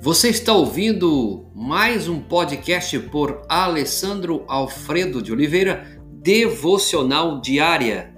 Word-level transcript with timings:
Você 0.00 0.28
está 0.28 0.52
ouvindo 0.52 1.46
mais 1.52 2.08
um 2.08 2.20
podcast 2.20 2.96
por 3.10 3.42
Alessandro 3.48 4.44
Alfredo 4.46 5.20
de 5.20 5.32
Oliveira, 5.32 6.00
Devocional 6.22 7.40
Diária. 7.40 8.14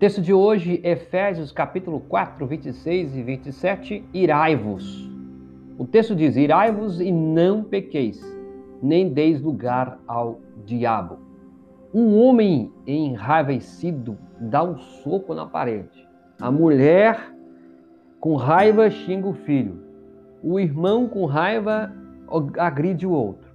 Texto 0.00 0.22
de 0.22 0.32
hoje, 0.32 0.80
Efésios 0.82 1.52
capítulo 1.52 2.00
4, 2.00 2.46
26 2.46 3.16
e 3.16 3.22
27, 3.22 4.04
Irai-vos. 4.14 5.10
O 5.76 5.86
texto 5.86 6.16
diz: 6.16 6.36
Irai-vos 6.36 7.02
e 7.02 7.12
não 7.12 7.62
pequeis, 7.62 8.18
nem 8.82 9.10
deis 9.10 9.42
lugar 9.42 10.00
ao 10.08 10.40
diabo. 10.64 11.25
Um 11.98 12.14
homem 12.20 12.70
enraivecido 12.86 14.18
dá 14.38 14.62
um 14.62 14.76
soco 14.76 15.32
na 15.32 15.46
parede. 15.46 16.06
A 16.38 16.50
mulher 16.50 17.32
com 18.20 18.36
raiva 18.36 18.90
xinga 18.90 19.26
o 19.26 19.32
filho. 19.32 19.78
O 20.42 20.60
irmão 20.60 21.08
com 21.08 21.24
raiva 21.24 21.90
agride 22.58 23.06
o 23.06 23.10
outro. 23.10 23.50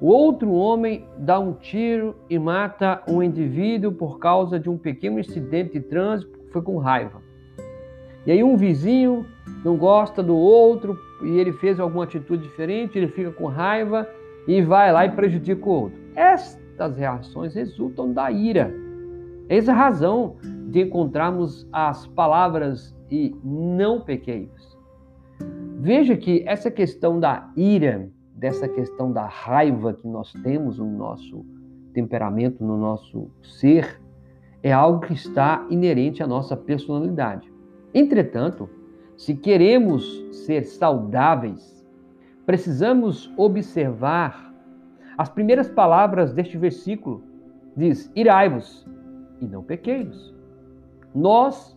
O 0.00 0.08
outro 0.08 0.50
homem 0.50 1.04
dá 1.16 1.38
um 1.38 1.52
tiro 1.52 2.16
e 2.28 2.40
mata 2.40 3.04
um 3.06 3.22
indivíduo 3.22 3.92
por 3.92 4.18
causa 4.18 4.58
de 4.58 4.68
um 4.68 4.76
pequeno 4.76 5.20
incidente 5.20 5.74
de 5.74 5.80
trânsito, 5.82 6.36
foi 6.52 6.62
com 6.62 6.78
raiva. 6.78 7.22
E 8.26 8.32
aí 8.32 8.42
um 8.42 8.56
vizinho 8.56 9.24
não 9.64 9.76
gosta 9.76 10.24
do 10.24 10.34
outro 10.34 10.98
e 11.22 11.38
ele 11.38 11.52
fez 11.52 11.78
alguma 11.78 12.02
atitude 12.02 12.42
diferente, 12.42 12.98
ele 12.98 13.06
fica 13.06 13.30
com 13.30 13.46
raiva 13.46 14.10
e 14.48 14.60
vai 14.60 14.90
lá 14.90 15.06
e 15.06 15.12
prejudica 15.12 15.64
o 15.64 15.70
outro. 15.70 16.00
Estas 16.76 16.98
reações 16.98 17.54
resultam 17.54 18.12
da 18.12 18.30
ira. 18.30 18.70
É 19.48 19.58
a 19.58 19.72
razão 19.72 20.36
de 20.68 20.82
encontrarmos 20.82 21.66
as 21.72 22.06
palavras 22.08 22.94
e 23.10 23.34
não 23.42 24.02
pequeis. 24.02 24.50
Veja 25.78 26.14
que 26.18 26.44
essa 26.46 26.70
questão 26.70 27.18
da 27.18 27.50
ira, 27.56 28.10
dessa 28.34 28.68
questão 28.68 29.10
da 29.10 29.24
raiva 29.24 29.94
que 29.94 30.06
nós 30.06 30.30
temos 30.42 30.78
no 30.78 30.84
nosso 30.84 31.46
temperamento, 31.94 32.62
no 32.62 32.76
nosso 32.76 33.30
ser, 33.42 33.98
é 34.62 34.70
algo 34.70 35.00
que 35.00 35.14
está 35.14 35.66
inerente 35.70 36.22
à 36.22 36.26
nossa 36.26 36.54
personalidade. 36.54 37.50
Entretanto, 37.94 38.68
se 39.16 39.34
queremos 39.34 40.04
ser 40.44 40.66
saudáveis, 40.66 41.82
precisamos 42.44 43.32
observar 43.34 44.45
as 45.16 45.28
primeiras 45.28 45.68
palavras 45.68 46.32
deste 46.32 46.56
versículo. 46.58 47.22
Diz: 47.76 48.10
irai-vos 48.14 48.86
e 49.40 49.46
não 49.46 49.62
pequeis. 49.62 50.34
Nós 51.14 51.76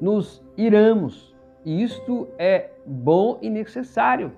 nos 0.00 0.44
iramos, 0.56 1.34
e 1.64 1.82
isto 1.82 2.28
é 2.38 2.70
bom 2.86 3.38
e 3.40 3.48
necessário. 3.48 4.32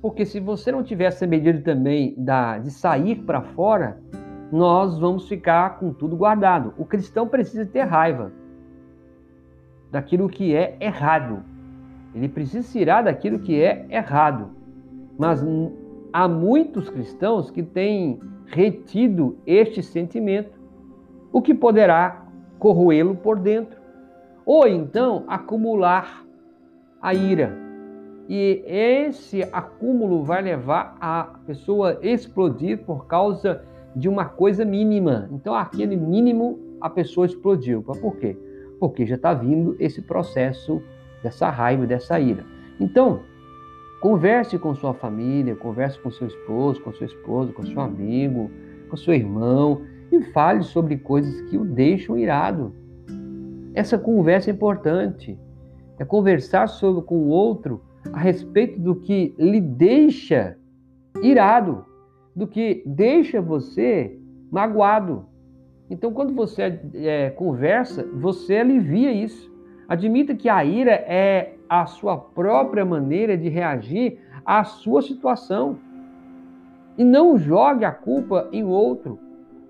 Porque 0.00 0.24
se 0.24 0.38
você 0.38 0.70
não 0.70 0.82
tiver 0.82 1.06
essa 1.06 1.26
medida 1.26 1.60
também 1.60 2.14
da, 2.16 2.58
de 2.58 2.70
sair 2.70 3.16
para 3.22 3.42
fora, 3.42 4.00
nós 4.50 4.98
vamos 4.98 5.28
ficar 5.28 5.78
com 5.78 5.92
tudo 5.92 6.16
guardado. 6.16 6.72
O 6.78 6.84
cristão 6.84 7.26
precisa 7.26 7.66
ter 7.66 7.82
raiva 7.82 8.32
daquilo 9.90 10.28
que 10.28 10.54
é 10.54 10.76
errado. 10.80 11.42
Ele 12.14 12.28
precisa 12.28 12.66
se 12.66 12.78
irar 12.78 13.04
daquilo 13.04 13.40
que 13.40 13.60
é 13.60 13.86
errado. 13.90 14.50
Mas 15.18 15.44
há 16.12 16.28
muitos 16.28 16.88
cristãos 16.88 17.50
que 17.50 17.62
têm 17.62 18.20
retido 18.46 19.38
este 19.46 19.82
sentimento, 19.82 20.58
o 21.32 21.42
que 21.42 21.54
poderá 21.54 22.26
corroê-lo 22.58 23.14
por 23.14 23.38
dentro, 23.38 23.78
ou 24.44 24.66
então 24.66 25.24
acumular 25.28 26.24
a 27.00 27.14
ira. 27.14 27.52
E 28.28 28.62
esse 28.66 29.42
acúmulo 29.52 30.22
vai 30.22 30.42
levar 30.42 30.96
a 31.00 31.24
pessoa 31.46 31.98
explodir 32.02 32.84
por 32.84 33.06
causa 33.06 33.62
de 33.94 34.08
uma 34.08 34.26
coisa 34.26 34.64
mínima. 34.64 35.28
Então, 35.32 35.54
aquele 35.54 35.96
mínimo 35.96 36.58
a 36.80 36.90
pessoa 36.90 37.26
explodiu. 37.26 37.82
Por 37.82 38.16
quê? 38.16 38.36
porque 38.78 39.06
já 39.06 39.16
está 39.16 39.34
vindo 39.34 39.76
esse 39.78 40.00
processo 40.02 40.82
dessa 41.22 41.50
raiva, 41.50 41.86
dessa 41.86 42.18
ira. 42.18 42.44
Então, 42.78 43.20
converse 44.00 44.58
com 44.58 44.74
sua 44.74 44.94
família, 44.94 45.56
converse 45.56 45.98
com 45.98 46.10
seu 46.10 46.26
esposo, 46.26 46.80
com 46.82 46.92
sua 46.92 47.06
esposa, 47.06 47.52
com 47.52 47.64
seu 47.64 47.80
amigo, 47.80 48.50
com 48.88 48.96
seu 48.96 49.14
irmão 49.14 49.82
e 50.10 50.22
fale 50.32 50.62
sobre 50.62 50.96
coisas 50.96 51.40
que 51.42 51.58
o 51.58 51.64
deixam 51.64 52.16
irado. 52.16 52.72
Essa 53.74 53.98
conversa 53.98 54.50
é 54.50 54.54
importante. 54.54 55.38
É 55.98 56.04
conversar 56.04 56.68
sobre, 56.68 57.02
com 57.02 57.16
o 57.16 57.28
outro 57.28 57.80
a 58.12 58.18
respeito 58.18 58.80
do 58.80 58.96
que 58.96 59.34
lhe 59.38 59.60
deixa 59.60 60.56
irado, 61.22 61.84
do 62.34 62.46
que 62.46 62.82
deixa 62.86 63.40
você 63.40 64.16
magoado. 64.50 65.26
Então, 65.90 66.12
quando 66.12 66.34
você 66.34 66.80
é, 66.94 67.30
conversa, 67.30 68.06
você 68.14 68.56
alivia 68.56 69.12
isso. 69.12 69.50
Admita 69.88 70.34
que 70.34 70.50
a 70.50 70.62
ira 70.62 70.92
é 70.92 71.54
a 71.66 71.86
sua 71.86 72.18
própria 72.18 72.84
maneira 72.84 73.38
de 73.38 73.48
reagir 73.48 74.20
à 74.44 74.62
sua 74.62 75.00
situação. 75.00 75.78
E 76.98 77.02
não 77.02 77.38
jogue 77.38 77.86
a 77.86 77.92
culpa 77.92 78.48
em 78.52 78.62
outro. 78.64 79.18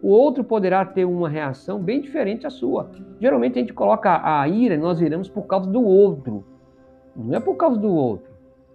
O 0.02 0.08
outro 0.08 0.42
poderá 0.42 0.84
ter 0.84 1.04
uma 1.04 1.28
reação 1.28 1.78
bem 1.78 2.00
diferente 2.00 2.46
à 2.46 2.50
sua. 2.50 2.90
Geralmente 3.20 3.58
a 3.58 3.60
gente 3.60 3.72
coloca 3.72 4.20
a 4.24 4.48
ira, 4.48 4.76
nós 4.76 5.00
iramos 5.00 5.28
por 5.28 5.46
causa 5.46 5.70
do 5.70 5.84
outro. 5.84 6.44
Não 7.14 7.36
é 7.36 7.40
por 7.40 7.56
causa 7.56 7.78
do 7.78 7.92
outro. 7.92 8.28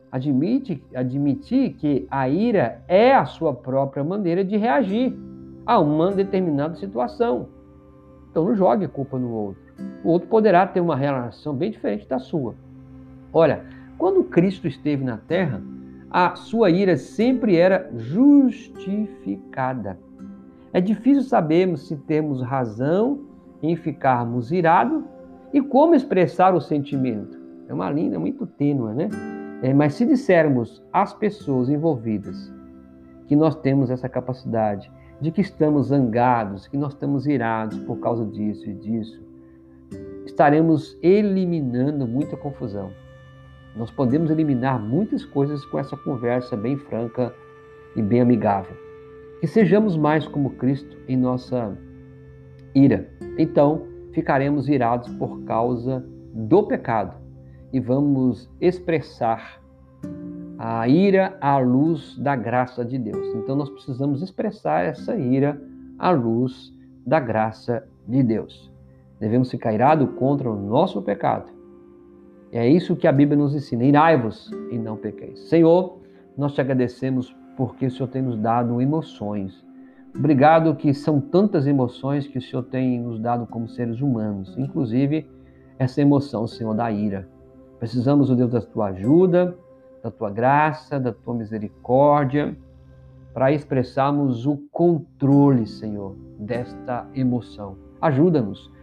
Admite, 0.09 0.81
admitir 0.95 1.73
que 1.73 2.07
a 2.09 2.29
ira 2.29 2.81
é 2.87 3.13
a 3.13 3.25
sua 3.25 3.53
própria 3.53 4.03
maneira 4.03 4.45
de 4.45 4.55
reagir 4.55 5.13
a 5.65 5.79
uma 5.79 6.11
determinada 6.11 6.75
situação. 6.75 7.47
Então 8.29 8.45
não 8.45 8.55
jogue 8.55 8.85
a 8.85 8.89
culpa 8.89 9.17
no 9.17 9.31
outro. 9.31 9.62
O 10.03 10.09
outro 10.09 10.27
poderá 10.27 10.67
ter 10.67 10.81
uma 10.81 10.95
relação 10.95 11.55
bem 11.55 11.71
diferente 11.71 12.07
da 12.07 12.19
sua. 12.19 12.55
Olha, 13.31 13.63
quando 13.97 14.23
Cristo 14.23 14.67
esteve 14.67 15.03
na 15.03 15.17
terra, 15.17 15.61
a 16.09 16.35
sua 16.35 16.69
ira 16.69 16.97
sempre 16.97 17.55
era 17.55 17.89
justificada. 17.95 19.97
É 20.71 20.81
difícil 20.81 21.23
sabermos 21.23 21.87
se 21.87 21.95
temos 21.95 22.41
razão 22.41 23.21
em 23.61 23.75
ficarmos 23.75 24.51
irados 24.51 25.03
e 25.53 25.61
como 25.61 25.95
expressar 25.95 26.53
o 26.53 26.61
sentimento. 26.61 27.39
É 27.67 27.73
uma 27.73 27.89
linha 27.89 28.19
muito 28.19 28.45
tênue, 28.45 28.93
né? 28.93 29.09
É, 29.61 29.73
mas 29.73 29.93
se 29.93 30.05
dissermos 30.05 30.83
às 30.91 31.13
pessoas 31.13 31.69
envolvidas 31.69 32.51
que 33.27 33.35
nós 33.35 33.55
temos 33.55 33.89
essa 33.89 34.09
capacidade 34.09 34.91
de 35.21 35.31
que 35.31 35.41
estamos 35.41 35.87
zangados, 35.87 36.67
que 36.67 36.77
nós 36.77 36.93
estamos 36.93 37.25
irados 37.25 37.79
por 37.79 37.97
causa 37.99 38.25
disso 38.25 38.69
e 38.69 38.73
disso, 38.73 39.23
estaremos 40.33 40.97
eliminando 40.99 42.07
muita 42.07 42.35
confusão. 42.35 42.91
Nós 43.75 43.91
podemos 43.91 44.31
eliminar 44.31 44.81
muitas 44.81 45.23
coisas 45.23 45.63
com 45.65 45.77
essa 45.77 45.95
conversa 45.95 46.57
bem 46.57 46.75
franca 46.75 47.33
e 47.95 48.01
bem 48.01 48.21
amigável. 48.21 48.75
Que 49.39 49.47
sejamos 49.47 49.95
mais 49.95 50.27
como 50.27 50.51
Cristo 50.51 50.97
em 51.07 51.15
nossa 51.15 51.77
ira. 52.73 53.07
Então, 53.37 53.83
ficaremos 54.11 54.67
irados 54.67 55.13
por 55.15 55.43
causa 55.43 56.03
do 56.33 56.63
pecado 56.63 57.15
e 57.71 57.79
vamos 57.79 58.49
expressar 58.59 59.61
a 60.57 60.87
ira 60.87 61.37
à 61.41 61.59
luz 61.59 62.17
da 62.17 62.35
graça 62.35 62.83
de 62.83 62.97
Deus. 62.97 63.35
Então 63.35 63.55
nós 63.55 63.69
precisamos 63.69 64.23
expressar 64.23 64.85
essa 64.85 65.15
ira 65.15 65.61
à 65.99 66.09
luz 66.09 66.73
da 67.05 67.19
graça 67.19 67.87
de 68.07 68.23
Deus. 68.23 68.72
Devemos 69.23 69.49
ficar 69.49 69.71
irados 69.71 70.09
contra 70.17 70.51
o 70.51 70.55
nosso 70.55 71.01
pecado. 71.01 71.49
É 72.51 72.67
isso 72.67 72.93
que 72.93 73.07
a 73.07 73.11
Bíblia 73.11 73.37
nos 73.37 73.55
ensina. 73.55 73.85
Irai-vos 73.85 74.51
e 74.69 74.77
não 74.77 74.97
pequeis. 74.97 75.39
Senhor, 75.47 75.97
nós 76.37 76.53
te 76.53 76.59
agradecemos 76.59 77.33
porque 77.55 77.85
o 77.85 77.91
Senhor 77.91 78.09
tem 78.09 78.21
nos 78.21 78.37
dado 78.37 78.81
emoções. 78.81 79.65
Obrigado 80.13 80.75
que 80.75 80.93
são 80.93 81.21
tantas 81.21 81.65
emoções 81.65 82.27
que 82.27 82.37
o 82.37 82.41
Senhor 82.41 82.63
tem 82.63 82.99
nos 82.99 83.17
dado 83.17 83.47
como 83.47 83.69
seres 83.69 84.01
humanos, 84.01 84.57
inclusive 84.57 85.25
essa 85.79 86.01
emoção, 86.01 86.45
Senhor, 86.45 86.73
da 86.73 86.91
ira. 86.91 87.25
Precisamos, 87.79 88.29
o 88.29 88.35
Deus, 88.35 88.51
da 88.51 88.59
tua 88.59 88.87
ajuda, 88.87 89.57
da 90.03 90.11
tua 90.11 90.29
graça, 90.29 90.99
da 90.99 91.13
tua 91.13 91.33
misericórdia, 91.33 92.57
para 93.33 93.53
expressarmos 93.53 94.45
o 94.45 94.57
controle, 94.69 95.65
Senhor, 95.65 96.13
desta 96.37 97.07
emoção. 97.15 97.77
Ajuda-nos, 98.01 98.69